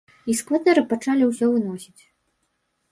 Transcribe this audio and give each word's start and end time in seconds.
І 0.31 0.35
з 0.39 0.47
кватэры 0.47 0.81
пачалі 0.93 1.23
ўсё 1.29 1.51
выносіць. 1.53 2.03